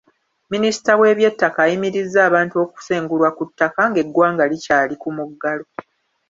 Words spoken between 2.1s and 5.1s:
abantu okusengulwa ku ttaka ng'eggwanga likyali ku